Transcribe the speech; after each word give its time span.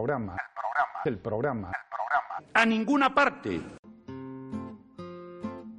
programa, 0.00 0.34
el 1.04 1.18
programa, 1.18 1.68
el 1.68 1.88
programa. 1.90 2.50
A 2.54 2.64
ninguna 2.64 3.14
parte. 3.14 3.60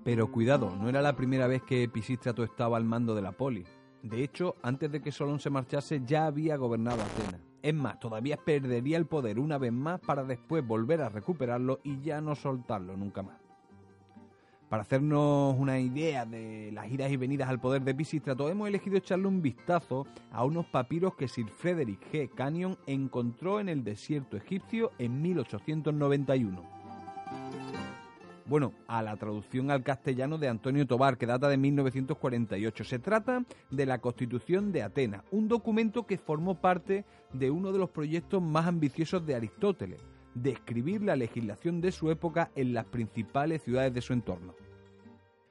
Pero 0.04 0.32
cuidado, 0.32 0.76
no 0.76 0.90
era 0.90 1.02
la 1.02 1.16
primera 1.16 1.48
vez 1.48 1.64
que 1.64 1.90
Pisístrato 1.90 2.44
estaba 2.44 2.78
al 2.78 2.84
mando 2.84 3.16
de 3.16 3.24
la 3.24 3.32
poli. 3.32 3.66
De 4.04 4.24
hecho, 4.24 4.58
antes 4.62 4.92
de 4.92 5.02
que 5.02 5.12
Solón 5.12 5.40
se 5.40 5.50
marchase 5.50 6.02
ya 6.06 6.28
había 6.28 6.56
gobernado 6.58 7.02
Atenas. 7.02 7.42
Es 7.64 7.74
más, 7.74 8.00
todavía 8.00 8.38
perdería 8.38 8.98
el 8.98 9.08
poder 9.08 9.40
una 9.40 9.58
vez 9.58 9.72
más 9.72 10.00
para 10.00 10.24
después 10.24 10.66
volver 10.66 11.02
a 11.02 11.10
recuperarlo 11.10 11.80
y 11.84 12.00
ya 12.02 12.22
no 12.22 12.36
soltarlo 12.36 12.96
nunca 12.96 13.24
más. 13.24 13.38
Para 14.72 14.84
hacernos 14.84 15.54
una 15.60 15.82
idea 15.82 16.26
de 16.26 16.72
las 16.72 16.90
idas 16.90 17.12
y 17.12 17.18
venidas 17.18 17.50
al 17.50 17.60
poder 17.60 17.82
de 17.82 17.94
Pisístrato, 17.94 18.48
hemos 18.48 18.70
elegido 18.70 18.96
echarle 18.96 19.28
un 19.28 19.42
vistazo 19.42 20.08
a 20.32 20.46
unos 20.46 20.66
papiros 20.66 21.14
que 21.16 21.28
Sir 21.28 21.50
Frederick 21.50 22.00
G. 22.10 22.30
Canyon 22.30 22.78
encontró 22.88 23.60
en 23.60 23.68
el 23.68 23.84
desierto 23.84 24.38
egipcio 24.38 24.94
en 24.98 25.22
1891. 25.22 26.64
Bueno, 28.46 28.72
a 28.88 29.02
la 29.02 29.18
traducción 29.18 29.72
al 29.72 29.84
castellano 29.84 30.38
de 30.38 30.48
Antonio 30.48 30.88
Tobar, 30.88 31.18
que 31.18 31.26
data 31.26 31.50
de 31.50 31.58
1948. 31.58 32.86
Se 32.86 33.00
trata 33.00 33.44
de 33.72 33.86
la 33.86 34.00
Constitución 34.00 34.72
de 34.72 34.84
Atenas, 34.84 35.24
un 35.32 35.50
documento 35.50 36.08
que 36.08 36.18
formó 36.18 36.56
parte 36.56 37.04
de 37.34 37.52
uno 37.52 37.74
de 37.74 37.80
los 37.80 37.90
proyectos 37.90 38.42
más 38.42 38.68
ambiciosos 38.68 39.26
de 39.26 39.36
Aristóteles, 39.36 40.02
describir 40.34 41.04
la 41.04 41.16
legislación 41.16 41.82
de 41.82 41.92
su 41.92 42.12
época 42.12 42.52
en 42.56 42.74
las 42.74 42.86
principales 42.86 43.62
ciudades 43.64 43.94
de 43.94 44.02
su 44.02 44.14
entorno. 44.14 44.56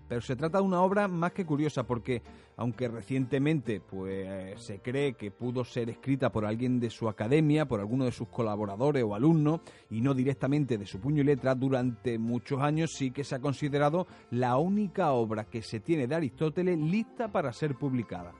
Pero 0.08 0.20
se 0.22 0.34
trata 0.34 0.58
de 0.58 0.64
una 0.64 0.82
obra 0.82 1.06
más 1.06 1.30
que 1.30 1.46
curiosa 1.46 1.84
porque, 1.84 2.20
aunque 2.56 2.88
recientemente 2.88 3.80
pues, 3.80 4.60
se 4.60 4.80
cree 4.80 5.12
que 5.12 5.30
pudo 5.30 5.64
ser 5.64 5.88
escrita 5.88 6.32
por 6.32 6.44
alguien 6.44 6.80
de 6.80 6.90
su 6.90 7.08
academia, 7.08 7.68
por 7.68 7.78
alguno 7.78 8.06
de 8.06 8.10
sus 8.10 8.26
colaboradores 8.26 9.04
o 9.04 9.14
alumnos, 9.14 9.60
y 9.88 10.00
no 10.00 10.12
directamente 10.12 10.78
de 10.78 10.86
su 10.86 10.98
puño 10.98 11.22
y 11.22 11.26
letra, 11.26 11.54
durante 11.54 12.18
muchos 12.18 12.60
años 12.60 12.90
sí 12.92 13.12
que 13.12 13.22
se 13.22 13.36
ha 13.36 13.38
considerado 13.38 14.08
la 14.32 14.56
única 14.56 15.12
obra 15.12 15.44
que 15.44 15.62
se 15.62 15.78
tiene 15.78 16.08
de 16.08 16.16
Aristóteles 16.16 16.76
lista 16.76 17.30
para 17.30 17.52
ser 17.52 17.76
publicada 17.76 18.32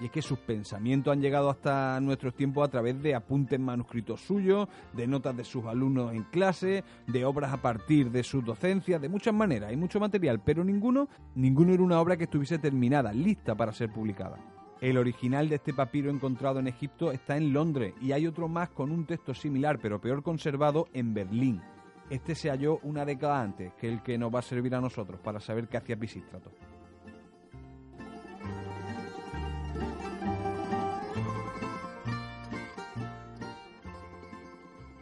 y 0.00 0.06
es 0.06 0.10
que 0.10 0.22
sus 0.22 0.38
pensamientos 0.38 1.12
han 1.12 1.20
llegado 1.20 1.50
hasta 1.50 2.00
nuestros 2.00 2.34
tiempos 2.34 2.66
a 2.66 2.70
través 2.70 3.00
de 3.02 3.14
apuntes 3.14 3.58
manuscritos 3.58 4.20
suyos, 4.20 4.68
de 4.92 5.06
notas 5.06 5.36
de 5.36 5.44
sus 5.44 5.64
alumnos 5.64 6.12
en 6.12 6.24
clase, 6.24 6.84
de 7.06 7.24
obras 7.24 7.52
a 7.52 7.62
partir 7.62 8.10
de 8.10 8.22
sus 8.22 8.44
docencias, 8.44 9.00
de 9.00 9.08
muchas 9.08 9.34
maneras, 9.34 9.70
hay 9.70 9.76
mucho 9.76 10.00
material, 10.00 10.40
pero 10.44 10.64
ninguno, 10.64 11.08
ninguno 11.34 11.72
era 11.72 11.82
una 11.82 12.00
obra 12.00 12.16
que 12.16 12.24
estuviese 12.24 12.58
terminada, 12.58 13.12
lista 13.12 13.54
para 13.54 13.72
ser 13.72 13.90
publicada. 13.90 14.38
El 14.80 14.98
original 14.98 15.48
de 15.48 15.54
este 15.54 15.72
papiro 15.72 16.10
encontrado 16.10 16.58
en 16.58 16.68
Egipto 16.68 17.10
está 17.10 17.36
en 17.36 17.52
Londres 17.52 17.94
y 18.02 18.12
hay 18.12 18.26
otro 18.26 18.46
más 18.46 18.68
con 18.68 18.90
un 18.90 19.06
texto 19.06 19.32
similar 19.32 19.78
pero 19.80 20.00
peor 20.00 20.22
conservado 20.22 20.88
en 20.92 21.14
Berlín. 21.14 21.62
Este 22.10 22.34
se 22.34 22.50
halló 22.50 22.78
una 22.82 23.04
década 23.04 23.40
antes 23.40 23.72
que 23.74 23.88
el 23.88 24.02
que 24.02 24.18
nos 24.18 24.32
va 24.32 24.40
a 24.40 24.42
servir 24.42 24.74
a 24.74 24.80
nosotros 24.80 25.18
para 25.20 25.40
saber 25.40 25.66
qué 25.68 25.78
hacía 25.78 25.96
Pisístrato. 25.96 26.50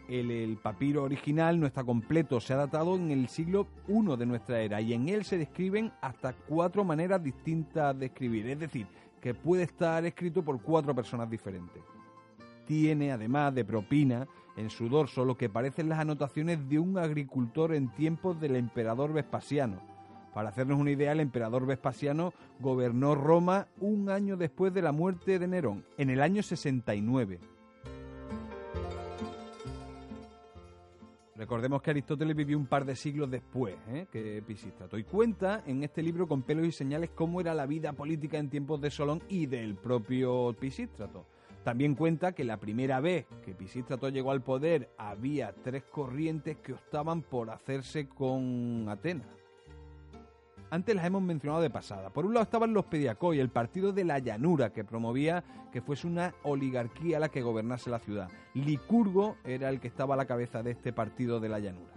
El, 0.08 0.58
papiro 0.62 1.04
original 1.04 1.58
no 1.58 1.66
está 1.66 1.84
completo, 1.84 2.40
se 2.40 2.52
ha 2.52 2.56
datado 2.56 2.96
en 2.96 3.10
el 3.10 3.28
siglo 3.28 3.66
I 3.88 4.16
de 4.16 4.26
nuestra 4.26 4.60
era 4.60 4.80
y 4.80 4.92
en 4.92 5.08
él 5.08 5.24
se 5.24 5.38
describen 5.38 5.92
hasta 6.00 6.32
cuatro 6.32 6.84
maneras 6.84 7.22
distintas 7.22 7.98
de 7.98 8.06
escribir, 8.06 8.48
es 8.48 8.58
decir, 8.58 8.86
que 9.20 9.34
puede 9.34 9.62
estar 9.62 10.04
escrito 10.04 10.42
por 10.42 10.60
cuatro 10.60 10.94
personas 10.94 11.30
diferentes. 11.30 11.82
Tiene, 12.66 13.12
además 13.12 13.54
de 13.54 13.64
propina, 13.64 14.26
en 14.56 14.70
su 14.70 14.88
dorso 14.88 15.24
lo 15.24 15.36
que 15.36 15.48
parecen 15.48 15.88
las 15.88 15.98
anotaciones 15.98 16.68
de 16.68 16.78
un 16.78 16.98
agricultor 16.98 17.74
en 17.74 17.88
tiempos 17.94 18.40
del 18.40 18.56
emperador 18.56 19.12
Vespasiano. 19.12 19.80
Para 20.32 20.48
hacernos 20.48 20.78
una 20.78 20.90
idea, 20.90 21.12
el 21.12 21.20
emperador 21.20 21.66
Vespasiano 21.66 22.32
gobernó 22.60 23.14
Roma 23.14 23.68
un 23.80 24.10
año 24.10 24.36
después 24.36 24.72
de 24.74 24.82
la 24.82 24.92
muerte 24.92 25.38
de 25.38 25.46
Nerón, 25.46 25.84
en 25.96 26.10
el 26.10 26.20
año 26.20 26.42
69 26.42 27.53
Recordemos 31.36 31.82
que 31.82 31.90
Aristóteles 31.90 32.36
vivió 32.36 32.56
un 32.56 32.66
par 32.66 32.84
de 32.84 32.94
siglos 32.94 33.28
después 33.28 33.74
¿eh? 33.88 34.06
que 34.12 34.40
Pisístrato 34.46 34.96
y 34.96 35.02
cuenta 35.02 35.64
en 35.66 35.82
este 35.82 36.00
libro 36.00 36.28
con 36.28 36.42
pelos 36.42 36.64
y 36.64 36.70
señales 36.70 37.10
cómo 37.10 37.40
era 37.40 37.54
la 37.54 37.66
vida 37.66 37.92
política 37.92 38.38
en 38.38 38.50
tiempos 38.50 38.80
de 38.80 38.90
Solón 38.90 39.20
y 39.28 39.46
del 39.46 39.74
propio 39.74 40.54
Pisístrato. 40.58 41.26
También 41.64 41.96
cuenta 41.96 42.32
que 42.32 42.44
la 42.44 42.58
primera 42.58 43.00
vez 43.00 43.26
que 43.44 43.54
Pisístrato 43.54 44.10
llegó 44.10 44.30
al 44.30 44.42
poder 44.42 44.90
había 44.96 45.52
tres 45.52 45.82
corrientes 45.84 46.58
que 46.58 46.74
optaban 46.74 47.22
por 47.22 47.50
hacerse 47.50 48.06
con 48.06 48.86
Atenas. 48.88 49.43
Antes 50.74 50.96
las 50.96 51.06
hemos 51.06 51.22
mencionado 51.22 51.62
de 51.62 51.70
pasada. 51.70 52.10
Por 52.10 52.26
un 52.26 52.34
lado 52.34 52.42
estaban 52.42 52.74
los 52.74 52.86
Pediacoi, 52.86 53.38
el 53.38 53.48
partido 53.48 53.92
de 53.92 54.02
la 54.02 54.18
llanura 54.18 54.72
que 54.72 54.82
promovía 54.82 55.44
que 55.70 55.80
fuese 55.80 56.08
una 56.08 56.34
oligarquía 56.42 57.20
la 57.20 57.28
que 57.28 57.42
gobernase 57.42 57.90
la 57.90 58.00
ciudad. 58.00 58.28
Licurgo 58.54 59.36
era 59.44 59.68
el 59.68 59.78
que 59.78 59.86
estaba 59.86 60.14
a 60.14 60.16
la 60.16 60.24
cabeza 60.24 60.64
de 60.64 60.72
este 60.72 60.92
partido 60.92 61.38
de 61.38 61.48
la 61.48 61.60
llanura. 61.60 61.92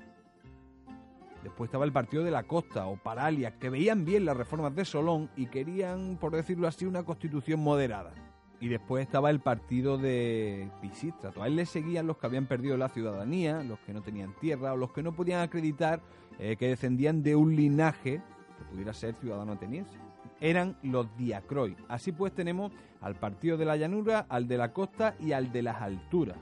Después 1.42 1.70
estaba 1.70 1.86
el 1.86 1.92
partido 1.92 2.24
de 2.24 2.30
la 2.30 2.44
costa 2.44 2.86
o 2.86 2.98
Paralia, 2.98 3.58
que 3.58 3.72
veían 3.72 4.06
bien 4.06 4.26
las 4.26 4.38
reformas 4.38 4.76
de 4.76 4.86
Solón 4.86 5.32
y 5.36 5.48
querían, 5.48 6.18
por 6.18 6.36
decirlo 6.36 6.68
así, 6.68 6.86
una 6.86 7.02
constitución 7.02 7.60
moderada. 7.60 8.14
Y 8.60 8.68
después 8.68 9.08
estaba 9.08 9.32
el 9.32 9.40
partido 9.40 9.98
de 9.98 10.70
Pisístrato. 10.82 11.42
A 11.42 11.48
él 11.48 11.56
le 11.56 11.66
seguían 11.66 12.06
los 12.06 12.18
que 12.18 12.28
habían 12.28 12.46
perdido 12.46 12.78
la 12.78 12.90
ciudadanía, 12.90 13.64
los 13.64 13.80
que 13.80 13.94
no 13.94 14.04
tenían 14.04 14.36
tierra 14.40 14.74
o 14.74 14.78
los 14.78 14.92
que 14.92 15.02
no 15.02 15.14
podían 15.14 15.42
acreditar 15.42 16.00
eh, 16.38 16.58
que 16.58 16.68
descendían 16.68 17.24
de 17.24 17.36
un 17.36 17.56
linaje 17.56 18.22
que 18.57 18.63
pudiera 18.66 18.94
ser 18.94 19.16
ciudadano 19.16 19.53
ateniense. 19.53 19.97
Eran 20.40 20.78
los 20.84 21.07
diacroi. 21.18 21.75
Así 21.88 22.12
pues 22.12 22.34
tenemos 22.34 22.72
al 23.01 23.16
partido 23.16 23.57
de 23.57 23.66
la 23.66 23.78
llanura, 23.78 24.25
al 24.29 24.47
de 24.47 24.57
la 24.57 24.73
costa 24.73 25.16
y 25.19 25.31
al 25.31 25.51
de 25.51 25.62
las 25.63 25.81
alturas. 25.81 26.38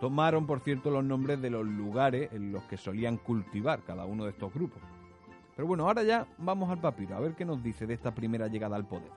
Tomaron, 0.00 0.46
por 0.46 0.60
cierto, 0.60 0.90
los 0.90 1.04
nombres 1.04 1.42
de 1.42 1.50
los 1.50 1.66
lugares 1.66 2.32
en 2.32 2.52
los 2.52 2.62
que 2.64 2.76
solían 2.76 3.16
cultivar 3.16 3.82
cada 3.82 4.04
uno 4.06 4.24
de 4.24 4.30
estos 4.30 4.52
grupos. 4.54 4.80
Pero 5.56 5.66
bueno, 5.66 5.88
ahora 5.88 6.04
ya 6.04 6.26
vamos 6.38 6.70
al 6.70 6.80
papiro, 6.80 7.16
a 7.16 7.20
ver 7.20 7.34
qué 7.34 7.44
nos 7.44 7.60
dice 7.62 7.84
de 7.84 7.94
esta 7.94 8.14
primera 8.14 8.46
llegada 8.46 8.76
al 8.76 8.86
poder. 8.86 9.10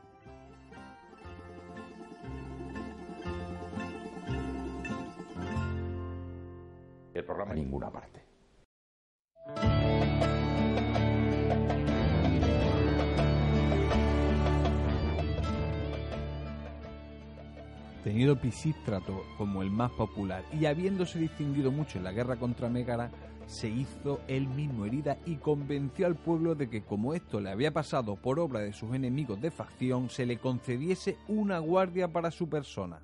El 7.14 7.26
programa 7.26 7.54
ninguna 7.54 7.92
parte. 7.92 8.31
Tenido 18.12 18.36
Pisístrato 18.36 19.24
como 19.38 19.62
el 19.62 19.72
más 19.72 19.90
popular. 19.92 20.44
Y 20.52 20.66
habiéndose 20.66 21.18
distinguido 21.18 21.72
mucho 21.72 21.98
en 21.98 22.04
la 22.04 22.12
guerra 22.12 22.36
contra 22.36 22.68
Mégara, 22.68 23.10
se 23.48 23.70
hizo 23.70 24.20
él 24.28 24.48
mismo 24.50 24.86
herida 24.86 25.18
y 25.26 25.36
convenció 25.38 26.08
al 26.08 26.16
pueblo 26.16 26.54
de 26.54 26.70
que 26.70 26.84
como 26.84 27.14
esto 27.14 27.40
le 27.40 27.52
había 27.52 27.72
pasado 27.72 28.18
por 28.18 28.38
obra 28.38 28.60
de 28.60 28.74
sus 28.74 28.94
enemigos 28.94 29.40
de 29.40 29.50
facción, 29.50 30.10
se 30.10 30.26
le 30.26 30.40
concediese 30.40 31.18
una 31.30 31.60
guardia 31.60 32.10
para 32.10 32.32
su 32.32 32.50
persona 32.50 33.00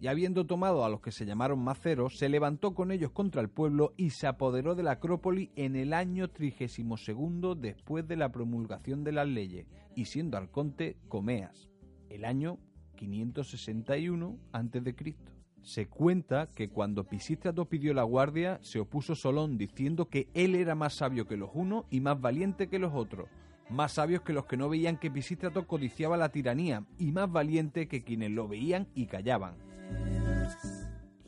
y 0.00 0.08
habiendo 0.08 0.46
tomado 0.46 0.84
a 0.84 0.88
los 0.88 1.00
que 1.02 1.12
se 1.12 1.26
llamaron 1.26 1.62
maceros, 1.62 2.16
se 2.16 2.30
levantó 2.30 2.74
con 2.74 2.90
ellos 2.90 3.10
contra 3.10 3.42
el 3.42 3.50
pueblo 3.50 3.92
y 3.98 4.10
se 4.10 4.26
apoderó 4.26 4.74
de 4.74 4.82
la 4.82 4.92
Acrópoli 4.92 5.50
en 5.56 5.76
el 5.76 5.92
año 5.92 6.28
32 6.28 7.60
después 7.60 8.08
de 8.08 8.16
la 8.16 8.32
promulgación 8.32 9.04
de 9.04 9.12
las 9.12 9.28
leyes, 9.28 9.66
y 9.94 10.06
siendo 10.06 10.38
arconte 10.38 10.96
Comeas, 11.08 11.68
el 12.08 12.24
año 12.24 12.58
561 12.96 14.38
a.C. 14.52 15.16
Se 15.62 15.88
cuenta 15.88 16.48
que 16.48 16.70
cuando 16.70 17.04
Pisístrato 17.04 17.66
pidió 17.66 17.92
la 17.92 18.02
guardia, 18.04 18.58
se 18.62 18.80
opuso 18.80 19.14
Solón 19.14 19.58
diciendo 19.58 20.08
que 20.08 20.30
él 20.32 20.54
era 20.54 20.74
más 20.74 20.94
sabio 20.94 21.26
que 21.26 21.36
los 21.36 21.50
unos 21.52 21.84
y 21.90 22.00
más 22.00 22.18
valiente 22.18 22.68
que 22.68 22.78
los 22.78 22.94
otros, 22.94 23.28
más 23.68 23.92
sabios 23.92 24.22
que 24.22 24.32
los 24.32 24.46
que 24.46 24.56
no 24.56 24.70
veían 24.70 24.96
que 24.96 25.10
Pisístrato 25.10 25.66
codiciaba 25.66 26.16
la 26.16 26.30
tiranía 26.30 26.86
y 26.96 27.12
más 27.12 27.30
valiente 27.30 27.86
que 27.86 28.02
quienes 28.02 28.30
lo 28.30 28.48
veían 28.48 28.88
y 28.94 29.04
callaban. 29.04 29.69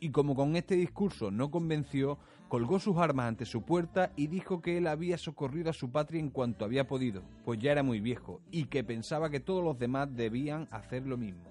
Y 0.03 0.11
como 0.11 0.35
con 0.35 0.57
este 0.57 0.75
discurso 0.75 1.31
no 1.31 1.49
convenció, 1.49 2.19
colgó 2.49 2.77
sus 2.77 2.97
armas 2.97 3.29
ante 3.29 3.45
su 3.45 3.61
puerta 3.61 4.11
y 4.17 4.27
dijo 4.27 4.61
que 4.61 4.77
él 4.77 4.87
había 4.87 5.17
socorrido 5.17 5.69
a 5.69 5.73
su 5.73 5.91
patria 5.91 6.19
en 6.19 6.29
cuanto 6.29 6.65
había 6.65 6.87
podido, 6.87 7.23
pues 7.45 7.57
ya 7.59 7.71
era 7.71 7.83
muy 7.83 8.01
viejo, 8.01 8.41
y 8.51 8.65
que 8.65 8.83
pensaba 8.83 9.29
que 9.29 9.39
todos 9.39 9.63
los 9.63 9.79
demás 9.79 10.13
debían 10.13 10.67
hacer 10.71 11.07
lo 11.07 11.15
mismo. 11.15 11.43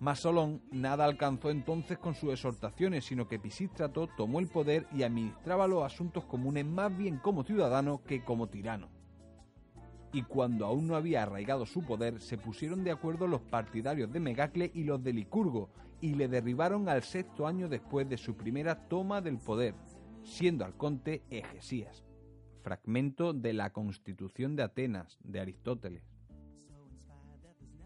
Mas 0.00 0.20
Solón 0.20 0.62
nada 0.70 1.04
alcanzó 1.04 1.50
entonces 1.50 1.98
con 1.98 2.14
sus 2.14 2.32
exhortaciones, 2.32 3.04
sino 3.04 3.28
que 3.28 3.38
Pisístrato 3.38 4.08
tomó 4.16 4.40
el 4.40 4.48
poder 4.48 4.86
y 4.90 5.02
administraba 5.02 5.66
los 5.66 5.84
asuntos 5.84 6.24
comunes 6.24 6.64
más 6.64 6.96
bien 6.96 7.18
como 7.18 7.44
ciudadano 7.44 8.02
que 8.04 8.24
como 8.24 8.48
tirano 8.48 8.95
y 10.16 10.22
cuando 10.22 10.64
aún 10.64 10.86
no 10.86 10.96
había 10.96 11.22
arraigado 11.22 11.66
su 11.66 11.82
poder, 11.82 12.22
se 12.22 12.38
pusieron 12.38 12.82
de 12.82 12.90
acuerdo 12.90 13.26
los 13.26 13.42
partidarios 13.42 14.10
de 14.10 14.18
Megacle 14.18 14.70
y 14.72 14.84
los 14.84 15.04
de 15.04 15.12
Licurgo, 15.12 15.68
y 16.00 16.14
le 16.14 16.26
derribaron 16.26 16.88
al 16.88 17.02
sexto 17.02 17.46
año 17.46 17.68
después 17.68 18.08
de 18.08 18.16
su 18.16 18.34
primera 18.34 18.88
toma 18.88 19.20
del 19.20 19.36
poder, 19.36 19.74
siendo 20.22 20.64
arconte 20.64 21.22
Egesías. 21.28 22.02
Fragmento 22.62 23.34
de 23.34 23.52
la 23.52 23.74
Constitución 23.74 24.56
de 24.56 24.62
Atenas, 24.62 25.18
de 25.22 25.38
Aristóteles. 25.38 26.15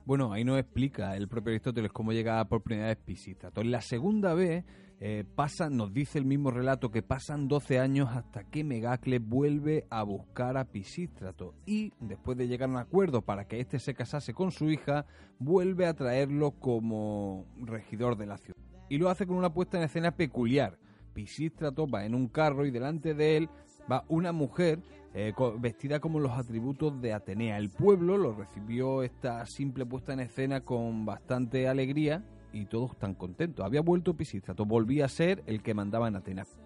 Bueno, 0.07 0.33
ahí 0.33 0.45
nos 0.45 0.59
explica 0.59 1.17
el 1.17 1.29
propio 1.29 1.51
Aristóteles 1.53 1.93
cómo 1.93 2.13
llega 2.13 2.45
por 2.47 2.63
primera 2.63 2.89
vez 2.89 2.97
Pisístrato. 2.97 3.61
En 3.61 3.71
la 3.71 3.81
segunda 3.81 4.35
vez 4.35 4.65
eh, 4.99 5.25
pasa, 5.35 5.71
nos 5.71 5.93
dice 5.93 6.19
el 6.19 6.25
mismo 6.25 6.51
relato 6.51 6.91
que 6.91 7.03
pasan 7.03 7.49
12 7.49 7.79
años 7.79 8.09
hasta 8.11 8.45
que 8.45 8.65
Megacle 8.65 9.19
vuelve 9.19 9.87
a 9.89 10.03
buscar 10.03 10.57
a 10.57 10.65
Pisístrato 10.65 11.55
y 11.67 11.93
después 12.01 12.37
de 12.37 12.49
llegar 12.49 12.69
a 12.69 12.73
un 12.73 12.79
acuerdo 12.79 13.23
para 13.23 13.47
que 13.47 13.61
éste 13.61 13.79
se 13.79 13.95
casase 13.95 14.35
con 14.35 14.51
su 14.51 14.71
hija, 14.71 15.07
vuelve 15.39 15.87
a 15.87 15.95
traerlo 15.95 16.53
como 16.53 17.47
regidor 17.59 18.17
de 18.17 18.27
la 18.27 18.39
ciudad. 18.39 18.61
Y 18.89 18.99
lo 18.99 19.09
hace 19.09 19.27
con 19.27 19.37
una 19.37 19.53
puesta 19.55 19.79
en 19.79 19.85
escena 19.85 20.11
peculiar. 20.11 20.79
Pisístrato 21.13 21.87
va 21.87 22.05
en 22.05 22.15
un 22.15 22.29
carro 22.29 22.67
y 22.67 22.71
delante 22.71 23.15
de 23.15 23.37
él 23.37 23.49
va 23.91 24.05
una 24.09 24.33
mujer 24.33 24.81
eh, 25.13 25.33
vestida 25.59 25.99
como 25.99 26.21
los 26.21 26.33
atributos 26.33 27.01
de 27.01 27.13
Atenea. 27.13 27.59
El 27.59 27.71
pueblo 27.71 28.17
lo 28.17 28.33
recibió 28.33 29.03
esta 29.03 29.45
simple 29.47 29.85
puesta 29.85 30.13
en 30.13 30.21
escena 30.21 30.61
con 30.61 31.05
bastante 31.05 31.67
alegría 31.69 32.25
y 32.53 32.67
todos 32.67 32.93
están 32.93 33.15
contentos. 33.15 33.65
Había 33.65 33.81
vuelto 33.81 34.17
Pisístrato, 34.17 34.65
volvía 34.65 35.07
a 35.07 35.09
ser 35.09 35.43
el 35.47 35.63
que 35.63 35.75
mandaba 35.75 36.09
en 36.09 36.17
Atenas. 36.17 36.61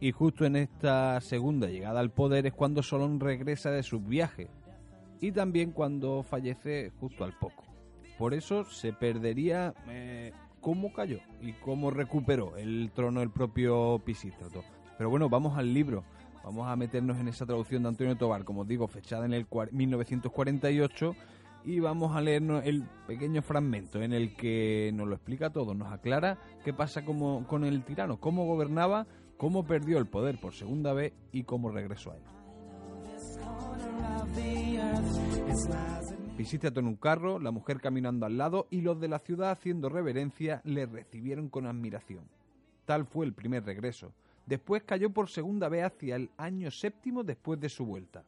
Y 0.00 0.12
justo 0.12 0.44
en 0.44 0.56
esta 0.56 1.20
segunda 1.20 1.68
llegada 1.68 2.00
al 2.00 2.10
poder 2.10 2.46
es 2.46 2.52
cuando 2.52 2.82
Solón 2.82 3.20
regresa 3.20 3.70
de 3.70 3.82
sus 3.82 4.06
viajes 4.06 4.48
y 5.20 5.32
también 5.32 5.72
cuando 5.72 6.22
fallece 6.22 6.90
justo 7.00 7.24
al 7.24 7.38
poco. 7.38 7.64
Por 8.18 8.34
eso 8.34 8.64
se 8.64 8.92
perdería 8.92 9.74
eh, 9.88 10.32
cómo 10.60 10.92
cayó 10.92 11.20
y 11.40 11.52
cómo 11.54 11.90
recuperó 11.90 12.56
el 12.56 12.90
trono 12.94 13.22
el 13.22 13.30
propio 13.30 14.02
Pisístrato. 14.04 14.62
Pero 14.96 15.10
bueno, 15.10 15.28
vamos 15.28 15.56
al 15.58 15.72
libro. 15.72 16.04
Vamos 16.44 16.68
a 16.68 16.76
meternos 16.76 17.18
en 17.18 17.28
esa 17.28 17.46
traducción 17.46 17.82
de 17.82 17.88
Antonio 17.88 18.16
Tobar, 18.16 18.44
como 18.44 18.64
digo, 18.64 18.86
fechada 18.86 19.24
en 19.24 19.32
el 19.32 19.46
1948 19.72 21.14
y 21.64 21.80
vamos 21.80 22.14
a 22.14 22.20
leernos 22.20 22.64
el 22.66 22.84
pequeño 23.06 23.40
fragmento 23.42 24.02
en 24.02 24.12
el 24.12 24.36
que 24.36 24.90
nos 24.94 25.08
lo 25.08 25.14
explica 25.14 25.50
todo, 25.50 25.74
nos 25.74 25.90
aclara 25.90 26.38
qué 26.62 26.74
pasa 26.74 27.04
como, 27.04 27.46
con 27.46 27.64
el 27.64 27.82
tirano, 27.82 28.18
cómo 28.18 28.44
gobernaba, 28.44 29.06
cómo 29.38 29.64
perdió 29.64 29.98
el 29.98 30.06
poder 30.06 30.38
por 30.38 30.52
segunda 30.52 30.92
vez 30.92 31.14
y 31.32 31.44
cómo 31.44 31.70
regresó 31.70 32.12
a 32.12 32.16
él. 32.16 32.22
Pisístrato 36.36 36.80
en 36.80 36.86
un 36.86 36.96
carro, 36.96 37.38
la 37.38 37.50
mujer 37.50 37.80
caminando 37.80 38.26
al 38.26 38.36
lado 38.36 38.66
y 38.70 38.82
los 38.82 39.00
de 39.00 39.08
la 39.08 39.18
ciudad 39.18 39.50
haciendo 39.50 39.88
reverencia 39.88 40.60
le 40.64 40.84
recibieron 40.84 41.48
con 41.48 41.66
admiración. 41.66 42.24
Tal 42.84 43.06
fue 43.06 43.24
el 43.24 43.32
primer 43.32 43.64
regreso. 43.64 44.12
Después 44.46 44.82
cayó 44.82 45.10
por 45.10 45.30
segunda 45.30 45.68
vez 45.68 45.84
hacia 45.84 46.16
el 46.16 46.30
año 46.36 46.70
séptimo 46.70 47.24
después 47.24 47.58
de 47.60 47.68
su 47.68 47.86
vuelta. 47.86 48.24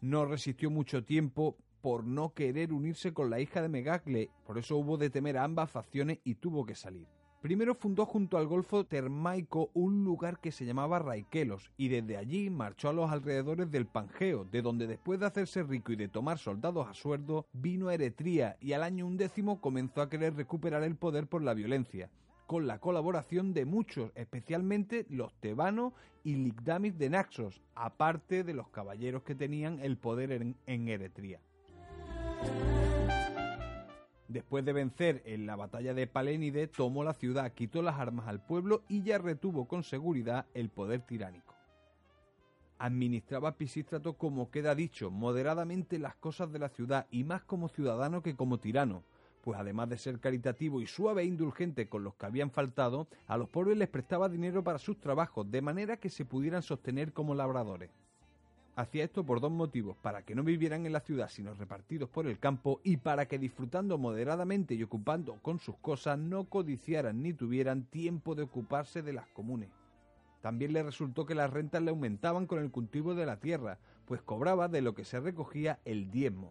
No 0.00 0.26
resistió 0.26 0.70
mucho 0.70 1.04
tiempo 1.04 1.56
por 1.80 2.04
no 2.04 2.34
querer 2.34 2.72
unirse 2.72 3.12
con 3.12 3.30
la 3.30 3.40
hija 3.40 3.62
de 3.62 3.68
Megacle, 3.68 4.30
por 4.46 4.58
eso 4.58 4.76
hubo 4.76 4.96
de 4.96 5.10
temer 5.10 5.38
a 5.38 5.44
ambas 5.44 5.70
facciones 5.70 6.18
y 6.24 6.34
tuvo 6.34 6.66
que 6.66 6.74
salir. 6.74 7.06
Primero 7.40 7.74
fundó 7.74 8.06
junto 8.06 8.38
al 8.38 8.46
Golfo 8.46 8.84
Termaico 8.84 9.70
un 9.74 10.02
lugar 10.02 10.40
que 10.40 10.50
se 10.50 10.64
llamaba 10.64 10.98
Raiquelos 10.98 11.70
y 11.76 11.88
desde 11.88 12.16
allí 12.16 12.48
marchó 12.48 12.88
a 12.88 12.94
los 12.94 13.10
alrededores 13.10 13.70
del 13.70 13.86
Pangeo, 13.86 14.46
de 14.46 14.62
donde 14.62 14.86
después 14.86 15.20
de 15.20 15.26
hacerse 15.26 15.62
rico 15.62 15.92
y 15.92 15.96
de 15.96 16.08
tomar 16.08 16.38
soldados 16.38 16.88
a 16.88 16.94
sueldo, 16.94 17.46
vino 17.52 17.88
a 17.88 17.94
Eretria 17.94 18.56
y 18.60 18.72
al 18.72 18.82
año 18.82 19.06
undécimo 19.06 19.60
comenzó 19.60 20.00
a 20.00 20.08
querer 20.08 20.34
recuperar 20.34 20.82
el 20.84 20.96
poder 20.96 21.26
por 21.26 21.42
la 21.42 21.52
violencia 21.52 22.08
con 22.46 22.66
la 22.66 22.78
colaboración 22.78 23.54
de 23.54 23.64
muchos, 23.64 24.10
especialmente 24.14 25.06
los 25.08 25.32
tebanos 25.40 25.92
y 26.22 26.36
Ligdamis 26.36 26.98
de 26.98 27.10
Naxos, 27.10 27.62
aparte 27.74 28.44
de 28.44 28.54
los 28.54 28.68
caballeros 28.68 29.22
que 29.22 29.34
tenían 29.34 29.78
el 29.80 29.96
poder 29.96 30.32
en, 30.32 30.88
Eretria. 30.88 31.40
Después 34.28 34.64
de 34.64 34.72
vencer 34.72 35.22
en 35.26 35.46
la 35.46 35.56
batalla 35.56 35.94
de 35.94 36.06
Palénide, 36.06 36.66
tomó 36.66 37.04
la 37.04 37.14
ciudad, 37.14 37.52
quitó 37.52 37.82
las 37.82 37.98
armas 37.98 38.26
al 38.26 38.44
pueblo 38.44 38.82
y 38.88 39.02
ya 39.02 39.18
retuvo 39.18 39.66
con 39.68 39.82
seguridad 39.82 40.46
el 40.54 40.70
poder 40.70 41.02
tiránico. 41.02 41.54
Administraba 42.78 43.56
Pisístrato 43.56 44.14
como 44.14 44.50
queda 44.50 44.74
dicho, 44.74 45.10
moderadamente 45.10 45.98
las 45.98 46.16
cosas 46.16 46.50
de 46.52 46.58
la 46.58 46.68
ciudad 46.68 47.06
y 47.10 47.24
más 47.24 47.44
como 47.44 47.68
ciudadano 47.68 48.22
que 48.22 48.34
como 48.34 48.58
tirano, 48.58 49.04
pues 49.44 49.60
además 49.60 49.90
de 49.90 49.98
ser 49.98 50.20
caritativo 50.20 50.80
y 50.80 50.86
suave 50.86 51.20
e 51.20 51.26
indulgente 51.26 51.86
con 51.86 52.02
los 52.02 52.14
que 52.14 52.24
habían 52.24 52.50
faltado, 52.50 53.08
a 53.26 53.36
los 53.36 53.50
pobres 53.50 53.76
les 53.76 53.88
prestaba 53.88 54.30
dinero 54.30 54.64
para 54.64 54.78
sus 54.78 54.98
trabajos, 54.98 55.50
de 55.50 55.60
manera 55.60 55.98
que 55.98 56.08
se 56.08 56.24
pudieran 56.24 56.62
sostener 56.62 57.12
como 57.12 57.34
labradores. 57.34 57.90
Hacía 58.74 59.04
esto 59.04 59.22
por 59.22 59.42
dos 59.42 59.52
motivos, 59.52 59.98
para 59.98 60.22
que 60.22 60.34
no 60.34 60.42
vivieran 60.42 60.86
en 60.86 60.94
la 60.94 61.00
ciudad 61.00 61.28
sino 61.28 61.52
repartidos 61.52 62.08
por 62.08 62.26
el 62.26 62.38
campo 62.38 62.80
y 62.84 62.96
para 62.96 63.26
que 63.26 63.38
disfrutando 63.38 63.98
moderadamente 63.98 64.74
y 64.74 64.82
ocupando 64.82 65.34
con 65.42 65.58
sus 65.58 65.76
cosas 65.76 66.18
no 66.18 66.44
codiciaran 66.44 67.22
ni 67.22 67.34
tuvieran 67.34 67.84
tiempo 67.84 68.34
de 68.34 68.44
ocuparse 68.44 69.02
de 69.02 69.12
las 69.12 69.26
comunes. 69.28 69.68
También 70.40 70.72
le 70.72 70.82
resultó 70.82 71.26
que 71.26 71.34
las 71.34 71.52
rentas 71.52 71.82
le 71.82 71.90
aumentaban 71.90 72.46
con 72.46 72.60
el 72.60 72.70
cultivo 72.70 73.14
de 73.14 73.26
la 73.26 73.40
tierra, 73.40 73.78
pues 74.06 74.22
cobraba 74.22 74.68
de 74.68 74.80
lo 74.80 74.94
que 74.94 75.04
se 75.04 75.20
recogía 75.20 75.80
el 75.84 76.10
diezmo. 76.10 76.50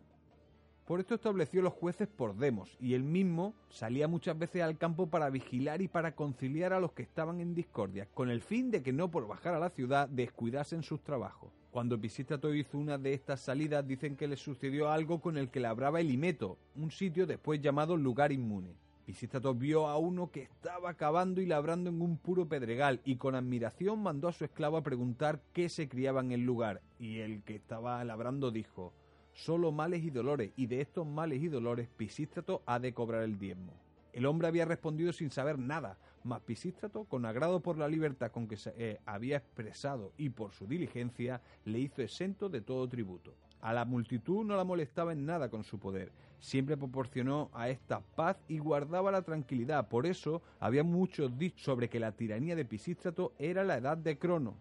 Por 0.85 0.99
esto 0.99 1.15
estableció 1.15 1.61
los 1.61 1.71
jueces 1.71 2.09
por 2.09 2.35
demos, 2.35 2.75
y 2.77 2.93
él 2.93 3.03
mismo 3.03 3.53
salía 3.69 4.09
muchas 4.09 4.37
veces 4.37 4.63
al 4.63 4.77
campo 4.77 5.07
para 5.07 5.29
vigilar 5.29 5.81
y 5.81 5.87
para 5.87 6.13
conciliar 6.13 6.73
a 6.73 6.81
los 6.81 6.91
que 6.91 7.03
estaban 7.03 7.39
en 7.39 7.55
discordia, 7.55 8.09
con 8.13 8.29
el 8.29 8.41
fin 8.41 8.69
de 8.69 8.83
que 8.83 8.91
no 8.91 9.09
por 9.09 9.25
bajar 9.25 9.53
a 9.53 9.59
la 9.59 9.69
ciudad 9.69 10.09
descuidasen 10.09 10.83
sus 10.83 11.01
trabajos. 11.01 11.51
Cuando 11.71 11.99
Pisístrato 11.99 12.53
hizo 12.53 12.77
una 12.77 12.97
de 12.97 13.13
estas 13.13 13.39
salidas, 13.39 13.87
dicen 13.87 14.17
que 14.17 14.27
le 14.27 14.35
sucedió 14.35 14.91
algo 14.91 15.21
con 15.21 15.37
el 15.37 15.49
que 15.49 15.61
labraba 15.61 16.01
el 16.01 16.11
Imeto, 16.11 16.57
un 16.75 16.91
sitio 16.91 17.25
después 17.25 17.61
llamado 17.61 17.95
lugar 17.95 18.33
inmune. 18.33 18.75
Pisístrato 19.05 19.53
vio 19.53 19.87
a 19.87 19.97
uno 19.97 20.31
que 20.31 20.41
estaba 20.41 20.95
cavando 20.95 21.39
y 21.39 21.45
labrando 21.45 21.89
en 21.89 22.01
un 22.01 22.17
puro 22.17 22.47
pedregal 22.47 22.99
y 23.05 23.15
con 23.15 23.35
admiración 23.35 24.03
mandó 24.03 24.27
a 24.27 24.33
su 24.33 24.43
esclavo 24.43 24.75
a 24.75 24.83
preguntar 24.83 25.41
qué 25.53 25.69
se 25.69 25.87
criaba 25.87 26.19
en 26.19 26.33
el 26.33 26.41
lugar, 26.41 26.81
y 26.99 27.19
el 27.19 27.41
que 27.43 27.55
estaba 27.55 28.03
labrando 28.03 28.51
dijo 28.51 28.91
solo 29.33 29.71
males 29.71 30.03
y 30.03 30.09
dolores, 30.09 30.51
y 30.55 30.67
de 30.67 30.81
estos 30.81 31.05
males 31.05 31.41
y 31.41 31.47
dolores 31.47 31.89
Pisístrato 31.89 32.61
ha 32.65 32.79
de 32.79 32.93
cobrar 32.93 33.23
el 33.23 33.37
diezmo. 33.37 33.73
El 34.13 34.25
hombre 34.27 34.47
había 34.47 34.65
respondido 34.65 35.11
sin 35.11 35.31
saber 35.31 35.57
nada, 35.57 35.97
mas 36.23 36.41
Pisístrato, 36.41 37.05
con 37.05 37.25
agrado 37.25 37.59
por 37.61 37.77
la 37.77 37.87
libertad 37.87 38.31
con 38.31 38.47
que 38.47 38.57
se 38.57 38.73
eh, 38.77 38.99
había 39.05 39.37
expresado 39.37 40.13
y 40.17 40.29
por 40.29 40.53
su 40.53 40.67
diligencia, 40.67 41.41
le 41.65 41.79
hizo 41.79 42.01
exento 42.01 42.47
de 42.47 42.61
todo 42.61 42.87
tributo. 42.87 43.33
A 43.59 43.73
la 43.73 43.85
multitud 43.85 44.45
no 44.45 44.55
la 44.55 44.63
molestaba 44.63 45.13
en 45.13 45.25
nada 45.25 45.49
con 45.49 45.63
su 45.63 45.79
poder, 45.79 46.11
siempre 46.39 46.75
proporcionó 46.75 47.49
a 47.53 47.69
esta 47.69 48.01
paz 48.01 48.37
y 48.49 48.59
guardaba 48.59 49.11
la 49.11 49.21
tranquilidad. 49.21 49.87
Por 49.87 50.05
eso 50.05 50.41
había 50.59 50.83
muchos 50.83 51.37
dichos 51.37 51.63
sobre 51.63 51.89
que 51.89 51.99
la 51.99 52.11
tiranía 52.11 52.55
de 52.55 52.65
Pisístrato 52.65 53.33
era 53.39 53.63
la 53.63 53.77
edad 53.77 53.97
de 53.97 54.19
Crono, 54.19 54.57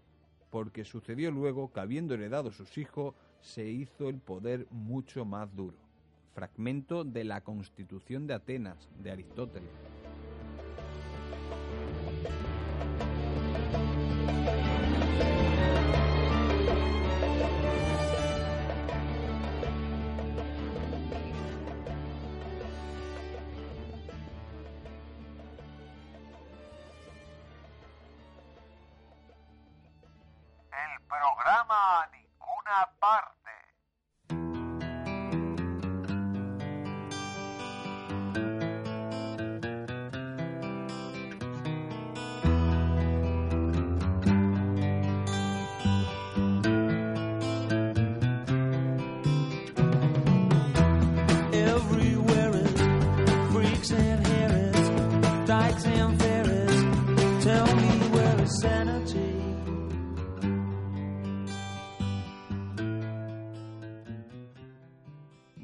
porque 0.50 0.84
sucedió 0.84 1.32
luego 1.32 1.72
que 1.72 1.80
habiendo 1.80 2.14
heredado 2.14 2.52
sus 2.52 2.78
hijos, 2.78 3.14
se 3.42 3.64
hizo 3.64 4.08
el 4.08 4.18
poder 4.18 4.66
mucho 4.70 5.24
más 5.24 5.54
duro. 5.54 5.76
Fragmento 6.34 7.04
de 7.04 7.24
la 7.24 7.42
Constitución 7.42 8.26
de 8.26 8.34
Atenas, 8.34 8.88
de 8.98 9.10
Aristóteles. 9.10 9.70
El 30.70 31.06
programa 31.06 32.08
parte. 33.02 33.31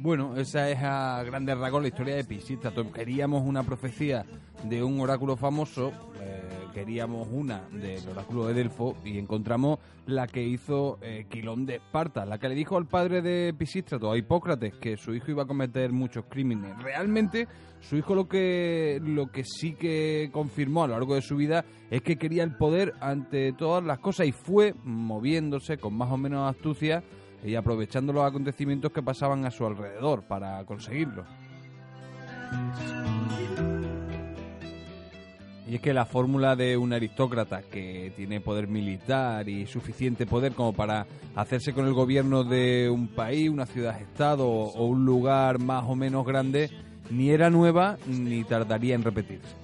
Bueno, 0.08 0.36
esa 0.38 0.70
es 0.70 0.78
a 0.80 1.22
grandes 1.22 1.58
rasgos 1.58 1.82
la 1.82 1.88
historia 1.88 2.16
de 2.16 2.24
Pisístrato. 2.24 2.90
Queríamos 2.90 3.42
una 3.46 3.62
profecía 3.62 4.24
de 4.64 4.82
un 4.82 4.98
oráculo 5.00 5.36
famoso, 5.36 5.92
eh, 6.18 6.40
queríamos 6.72 7.28
una 7.30 7.68
del 7.70 8.08
oráculo 8.08 8.46
de 8.46 8.54
Delfo 8.54 8.96
y 9.04 9.18
encontramos 9.18 9.80
la 10.06 10.26
que 10.26 10.42
hizo 10.42 10.98
eh, 11.02 11.26
Quilón 11.28 11.66
de 11.66 11.74
Esparta, 11.74 12.24
la 12.24 12.38
que 12.38 12.48
le 12.48 12.54
dijo 12.54 12.78
al 12.78 12.86
padre 12.86 13.20
de 13.20 13.52
Pisístrato, 13.52 14.10
a 14.10 14.16
Hipócrates, 14.16 14.76
que 14.76 14.96
su 14.96 15.14
hijo 15.14 15.30
iba 15.30 15.42
a 15.42 15.46
cometer 15.46 15.92
muchos 15.92 16.24
crímenes. 16.24 16.82
Realmente, 16.82 17.46
su 17.80 17.98
hijo 17.98 18.14
lo 18.14 18.26
que, 18.26 19.02
lo 19.04 19.30
que 19.30 19.44
sí 19.44 19.74
que 19.74 20.30
confirmó 20.32 20.84
a 20.84 20.86
lo 20.86 20.94
largo 20.94 21.16
de 21.16 21.20
su 21.20 21.36
vida 21.36 21.66
es 21.90 22.00
que 22.00 22.16
quería 22.16 22.44
el 22.44 22.56
poder 22.56 22.94
ante 23.02 23.52
todas 23.52 23.84
las 23.84 23.98
cosas 23.98 24.26
y 24.26 24.32
fue 24.32 24.74
moviéndose 24.84 25.76
con 25.76 25.92
más 25.92 26.10
o 26.10 26.16
menos 26.16 26.48
astucia 26.48 27.04
y 27.44 27.54
aprovechando 27.54 28.12
los 28.12 28.24
acontecimientos 28.24 28.92
que 28.92 29.02
pasaban 29.02 29.44
a 29.44 29.50
su 29.50 29.66
alrededor 29.66 30.22
para 30.22 30.64
conseguirlo. 30.64 31.24
Y 35.68 35.74
es 35.74 35.80
que 35.82 35.92
la 35.92 36.06
fórmula 36.06 36.56
de 36.56 36.78
un 36.78 36.94
aristócrata 36.94 37.60
que 37.60 38.10
tiene 38.16 38.40
poder 38.40 38.68
militar 38.68 39.48
y 39.50 39.66
suficiente 39.66 40.24
poder 40.24 40.52
como 40.52 40.72
para 40.72 41.06
hacerse 41.36 41.74
con 41.74 41.86
el 41.86 41.92
gobierno 41.92 42.42
de 42.42 42.88
un 42.88 43.08
país, 43.08 43.50
una 43.50 43.66
ciudad-estado 43.66 44.48
o 44.48 44.86
un 44.86 45.04
lugar 45.04 45.58
más 45.58 45.84
o 45.86 45.94
menos 45.94 46.26
grande, 46.26 46.70
ni 47.10 47.30
era 47.30 47.50
nueva 47.50 47.98
ni 48.06 48.44
tardaría 48.44 48.94
en 48.94 49.04
repetirse. 49.04 49.54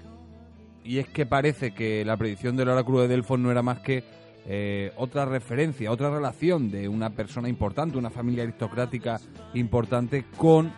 Y 0.85 0.99
es 0.99 1.09
que 1.09 1.25
parece 1.25 1.73
que 1.73 2.05
la 2.05 2.19
predicción 2.19 2.55
del 2.57 2.69
oráculo 2.69 3.01
de 3.01 3.09
Delfos 3.09 3.39
no 3.39 3.51
era 3.51 3.63
más 3.63 3.79
que 3.79 4.05
eh, 4.47 4.93
otra 4.97 5.25
referencia, 5.25 5.91
otra 5.91 6.11
relación 6.11 6.71
de 6.71 6.89
una 6.89 7.11
persona 7.11 7.49
importante, 7.49 7.97
una 7.97 8.11
familia 8.11 8.43
aristocrática 8.43 9.19
importante 9.55 10.27
con 10.37 10.73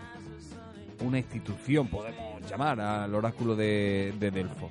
una 1.04 1.18
institución, 1.18 1.88
podemos 1.88 2.48
llamar 2.48 2.80
al 2.80 3.14
oráculo 3.14 3.56
de, 3.56 4.14
de 4.18 4.30
Delfos. 4.30 4.70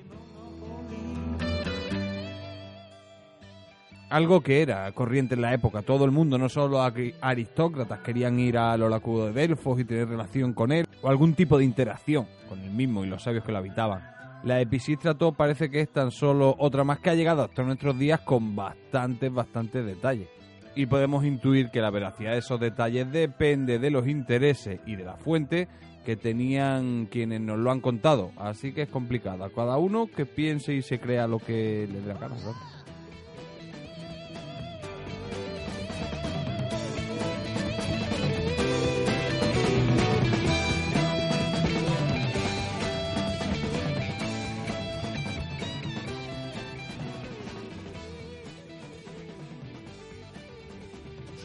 Algo 4.09 4.41
que 4.41 4.61
era 4.61 4.89
corriente 4.91 5.35
en 5.35 5.41
la 5.41 5.53
época. 5.53 5.81
Todo 5.81 6.05
el 6.05 6.11
mundo, 6.11 6.37
no 6.37 6.47
solo 6.47 6.81
aristócratas, 6.81 7.99
querían 7.99 8.39
ir 8.39 8.57
al 8.57 8.83
oráculo 8.83 9.25
de 9.25 9.33
Delfos 9.33 9.79
y 9.79 9.83
tener 9.83 10.07
relación 10.07 10.53
con 10.53 10.71
él, 10.71 10.87
o 11.01 11.09
algún 11.09 11.33
tipo 11.33 11.57
de 11.57 11.65
interacción 11.65 12.27
con 12.47 12.61
el 12.61 12.69
mismo 12.69 13.03
y 13.03 13.07
los 13.07 13.23
sabios 13.23 13.43
que 13.43 13.51
lo 13.51 13.57
habitaban. 13.57 14.14
La 14.45 14.61
episístrato 14.61 15.31
parece 15.31 15.71
que 15.71 15.81
es 15.81 15.89
tan 15.89 16.11
solo 16.11 16.55
otra 16.59 16.83
más 16.83 16.99
que 16.99 17.09
ha 17.09 17.15
llegado 17.15 17.41
hasta 17.41 17.63
nuestros 17.63 17.97
días 17.97 18.19
con 18.19 18.55
bastantes, 18.55 19.33
bastantes 19.33 19.83
detalles. 19.83 20.27
Y 20.75 20.85
podemos 20.85 21.25
intuir 21.25 21.71
que 21.71 21.81
la 21.81 21.89
veracidad 21.89 22.33
de 22.33 22.37
esos 22.37 22.59
detalles 22.59 23.11
depende 23.11 23.79
de 23.79 23.89
los 23.89 24.07
intereses 24.07 24.81
y 24.85 24.97
de 24.97 25.03
la 25.03 25.17
fuente 25.17 25.67
que 26.05 26.15
tenían 26.15 27.07
quienes 27.07 27.41
nos 27.41 27.57
lo 27.57 27.71
han 27.71 27.81
contado. 27.81 28.33
Así 28.35 28.71
que 28.71 28.83
es 28.83 28.89
complicada. 28.89 29.49
Cada 29.49 29.77
uno 29.77 30.05
que 30.15 30.27
piense 30.27 30.75
y 30.75 30.83
se 30.83 30.99
crea 30.99 31.25
lo 31.25 31.39
que 31.39 31.89
le 31.91 32.01
dé 32.01 32.13
la 32.13 32.19
gana. 32.19 32.35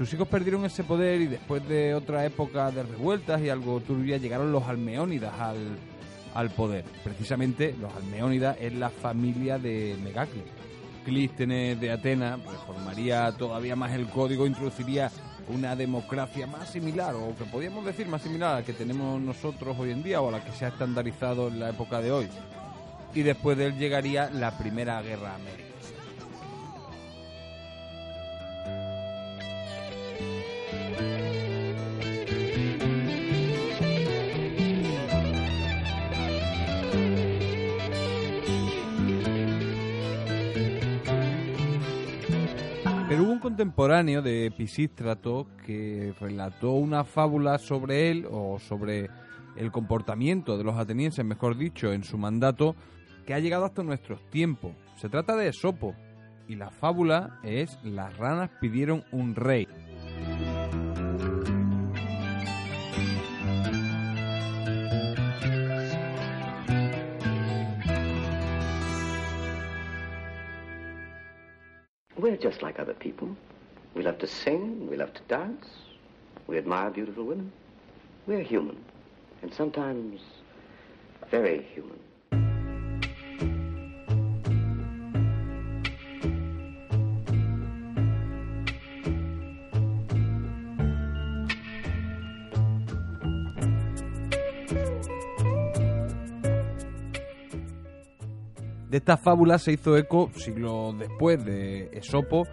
Sus 0.00 0.14
hijos 0.14 0.28
perdieron 0.28 0.64
ese 0.64 0.83
poder 0.83 1.21
y 1.21 1.26
después 1.26 1.69
de 1.69 1.95
otra 1.95 2.25
época 2.25 2.71
de 2.71 2.85
revueltas 2.85 3.38
y 3.42 3.50
algo 3.50 3.80
turbia 3.80 4.16
llegaron 4.16 4.50
los 4.50 4.62
almeónidas 4.62 5.35
al, 6.35 6.50
poder. 6.52 6.87
Precisamente 7.04 7.76
los 7.78 7.95
almeónidas 7.95 8.57
es 8.62 8.73
la 8.73 8.88
familia 8.88 9.59
de 9.59 9.99
Megacles. 10.02 10.47
Clístenes 11.04 11.78
de 11.78 11.90
Atenas 11.90 12.40
reformaría 12.42 13.30
todavía 13.33 13.76
más 13.76 13.92
el 13.92 14.09
código, 14.09 14.47
introduciría 14.47 15.11
una 15.49 15.76
democracia 15.76 16.47
más 16.47 16.71
similar, 16.71 17.14
o 17.14 17.37
que 17.37 17.45
podríamos 17.45 17.85
decir 17.85 18.09
más 18.09 18.23
similar 18.23 18.52
a 18.52 18.61
la 18.61 18.64
que 18.64 18.73
tenemos 18.73 19.21
nosotros 19.21 19.76
hoy 19.78 19.90
en 19.90 20.02
día 20.02 20.23
o 20.23 20.30
a 20.30 20.33
la 20.33 20.42
que 20.42 20.52
se 20.52 20.64
ha 20.64 20.69
estandarizado 20.69 21.49
en 21.49 21.61
la 21.61 21.69
época 21.69 22.00
de 22.00 22.11
hoy. 22.11 22.28
Y 23.14 23.21
después 23.21 23.59
de 23.59 23.66
él 23.66 23.76
llegaría 23.76 24.30
la 24.30 24.57
Primera 24.57 25.02
Guerra 25.02 25.35
América. 25.35 25.71
Contemporáneo 43.40 44.23
de 44.23 44.52
Pisístrato 44.57 45.49
que 45.67 46.14
relató 46.21 46.75
una 46.75 47.02
fábula 47.02 47.59
sobre 47.59 48.09
él 48.11 48.25
o 48.31 48.61
sobre 48.61 49.11
el 49.57 49.73
comportamiento 49.73 50.57
de 50.57 50.62
los 50.62 50.76
atenienses, 50.76 51.25
mejor 51.25 51.57
dicho, 51.57 51.93
en 51.93 52.05
su 52.05 52.17
mandato, 52.19 52.76
que 53.26 53.35
ha 53.35 53.40
llegado 53.40 53.64
hasta 53.64 53.83
nuestros 53.83 54.21
tiempos. 54.31 54.76
Se 54.95 55.09
trata 55.09 55.35
de 55.35 55.49
Esopo 55.49 55.97
y 56.47 56.55
la 56.55 56.71
fábula 56.71 57.40
es 57.43 57.79
Las 57.83 58.17
ranas 58.17 58.50
pidieron 58.61 59.02
un 59.11 59.35
rey. 59.35 59.67
We're 72.21 72.37
just 72.37 72.62
like 72.62 72.79
other 72.79 72.93
people. 72.93 73.35
We 73.95 74.03
love 74.03 74.19
to 74.19 74.27
sing, 74.27 74.89
we 74.91 74.97
love 74.97 75.15
to 75.15 75.23
dance, 75.23 75.67
we 76.47 76.59
admire 76.59 76.91
beautiful 76.91 77.25
women. 77.25 77.50
We're 78.27 78.43
human, 78.43 78.77
and 79.43 79.53
sometimes 79.53 80.21
very 81.31 81.62
human. 81.62 81.99
De 98.90 98.97
esta 98.97 99.16
fábula 99.16 99.59
se 99.59 99.73
hizo 99.73 99.97
eco 99.97 100.30
siglos 100.35 100.99
después 100.99 101.44
de 101.44 101.90
Esopo 101.92 102.44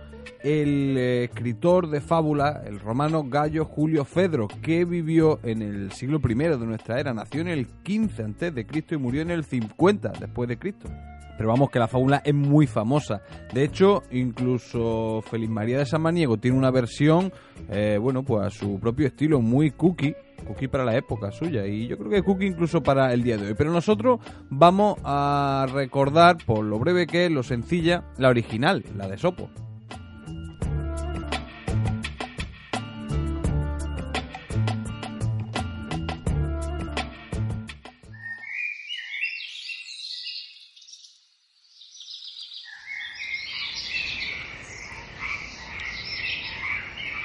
el 0.43 0.95
eh, 0.97 1.23
escritor 1.25 1.89
de 1.89 2.01
fábula, 2.01 2.61
el 2.65 2.79
romano 2.79 3.23
Gallo 3.23 3.65
Julio 3.65 4.05
Fedro, 4.05 4.47
que 4.61 4.85
vivió 4.85 5.39
en 5.43 5.61
el 5.61 5.91
siglo 5.91 6.19
I 6.23 6.35
de 6.35 6.57
nuestra 6.57 6.99
era, 6.99 7.13
nació 7.13 7.41
en 7.41 7.47
el 7.47 7.67
15 7.83 8.23
antes 8.23 8.53
de 8.53 8.65
Cristo 8.65 8.95
y 8.95 8.97
murió 8.97 9.21
en 9.21 9.31
el 9.31 9.43
50 9.45 10.13
después 10.19 10.47
de 10.47 10.57
Cristo. 10.57 10.89
Pero 11.37 11.49
vamos 11.49 11.69
que 11.69 11.79
la 11.79 11.87
fábula 11.87 12.21
es 12.25 12.33
muy 12.33 12.65
famosa. 12.65 13.21
De 13.53 13.63
hecho, 13.63 14.03
incluso 14.11 15.21
Feliz 15.29 15.49
María 15.49 15.79
de 15.79 15.85
Samaniego 15.85 16.37
tiene 16.37 16.57
una 16.57 16.71
versión, 16.71 17.31
eh, 17.69 17.97
bueno, 18.01 18.23
pues 18.23 18.45
a 18.45 18.49
su 18.49 18.79
propio 18.79 19.07
estilo, 19.07 19.39
muy 19.39 19.71
cookie, 19.71 20.15
cookie 20.45 20.67
para 20.67 20.85
la 20.85 20.95
época 20.95 21.31
suya 21.31 21.65
y 21.65 21.87
yo 21.87 21.97
creo 21.97 22.09
que 22.09 22.23
cookie 22.23 22.47
incluso 22.47 22.81
para 22.81 23.13
el 23.13 23.23
día 23.23 23.37
de 23.37 23.47
hoy. 23.47 23.53
Pero 23.57 23.71
nosotros 23.71 24.19
vamos 24.49 24.97
a 25.03 25.67
recordar, 25.73 26.37
por 26.45 26.63
lo 26.63 26.79
breve 26.79 27.07
que 27.07 27.25
es, 27.25 27.31
lo 27.31 27.43
sencilla, 27.43 28.05
la 28.17 28.29
original, 28.29 28.83
la 28.95 29.07
de 29.07 29.17
Sopo. 29.17 29.49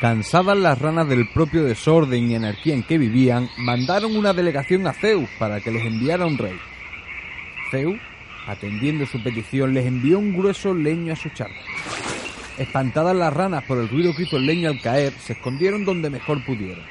Cansadas 0.03 0.59
las 0.59 0.81
ranas 0.81 1.09
del 1.09 1.29
propio 1.29 1.63
desorden 1.63 2.29
y 2.29 2.35
anarquía 2.35 2.75
en 2.75 2.83
que 2.83 2.99
vivían, 2.99 3.49
mandaron 3.57 4.17
una 4.17 4.33
delegación 4.33 4.85
a 4.89 4.93
Zeus 4.93 5.31
para 5.39 5.61
que 5.61 5.71
les 5.71 5.87
enviara 5.87 6.27
un 6.27 6.37
rey. 6.37 6.59
Zeus, 7.71 8.01
atendiendo 8.49 9.07
su 9.07 9.23
petición, 9.23 9.73
les 9.73 9.87
envió 9.87 10.19
un 10.19 10.37
grueso 10.37 10.75
leño 10.75 11.13
a 11.13 11.17
su 11.17 11.29
charco. 11.29 11.55
Espantadas 12.59 13.15
las 13.15 13.33
ranas 13.33 13.63
por 13.63 13.79
el 13.79 13.89
ruido 13.89 14.13
que 14.13 14.25
hizo 14.25 14.39
el 14.39 14.47
leño 14.47 14.71
al 14.71 14.81
caer, 14.81 15.13
se 15.21 15.35
escondieron 15.35 15.85
donde 15.85 16.11
mejor 16.11 16.45
pudieron. 16.45 16.85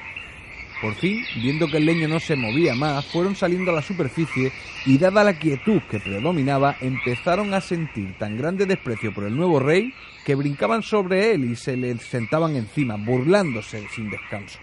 Por 0.82 0.96
fin, 0.96 1.22
viendo 1.36 1.68
que 1.68 1.78
el 1.78 1.86
leño 1.88 2.08
no 2.08 2.22
se 2.22 2.38
movía 2.38 2.76
más, 2.76 3.06
fueron 3.08 3.36
saliendo 3.36 3.72
a 3.72 3.76
la 3.76 3.82
superficie 3.82 4.54
y 4.86 4.98
dada 4.98 5.26
la 5.26 5.38
quietud 5.38 5.82
que 5.92 6.00
predominaba, 6.00 6.78
empezaron 6.80 7.54
a 7.54 7.60
sentir 7.60 8.18
tan 8.18 8.38
grande 8.38 8.66
desprecio 8.66 9.14
por 9.14 9.26
el 9.26 9.36
nuevo 9.36 9.60
rey 9.60 9.94
que 10.26 10.36
brincaban 10.36 10.84
sobre 10.84 11.34
él 11.34 11.46
y 11.46 11.56
se 11.56 11.76
le 11.76 11.98
sentaban 11.98 12.56
encima, 12.56 12.96
burlándose 12.98 13.88
sin 13.94 14.10
descanso. 14.10 14.60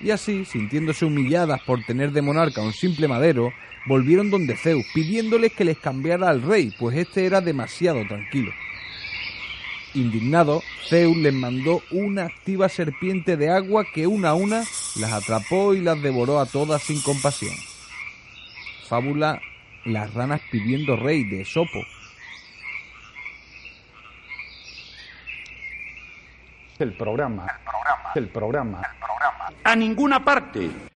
Y 0.00 0.10
así, 0.10 0.44
sintiéndose 0.44 1.04
humilladas 1.04 1.60
por 1.62 1.82
tener 1.84 2.12
de 2.12 2.22
monarca 2.22 2.62
un 2.62 2.72
simple 2.72 3.08
madero, 3.08 3.52
volvieron 3.86 4.30
donde 4.30 4.56
Zeus, 4.56 4.84
pidiéndoles 4.94 5.52
que 5.52 5.64
les 5.64 5.78
cambiara 5.78 6.28
al 6.28 6.42
rey, 6.42 6.72
pues 6.78 6.96
este 6.96 7.26
era 7.26 7.40
demasiado 7.40 8.06
tranquilo. 8.06 8.52
Indignado, 9.94 10.62
Zeus 10.88 11.16
les 11.16 11.32
mandó 11.32 11.82
una 11.90 12.26
activa 12.26 12.68
serpiente 12.68 13.36
de 13.36 13.50
agua 13.50 13.84
que 13.92 14.06
una 14.06 14.30
a 14.30 14.34
una 14.34 14.62
las 14.96 15.12
atrapó 15.12 15.74
y 15.74 15.80
las 15.80 16.00
devoró 16.00 16.38
a 16.38 16.46
todas 16.46 16.82
sin 16.82 17.00
compasión. 17.00 17.54
Fábula 18.88 19.40
Las 19.84 20.12
ranas 20.14 20.40
pidiendo 20.50 20.96
rey 20.96 21.24
de 21.24 21.42
Esopo. 21.42 21.80
El 26.78 26.92
programa. 26.92 27.44
El 28.14 28.28
programa. 28.28 28.78
El 28.78 28.98
programa. 29.00 29.58
A 29.64 29.74
ninguna 29.74 30.24
parte. 30.24 30.70